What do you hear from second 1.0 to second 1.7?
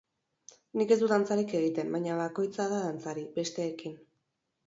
dut dantzarik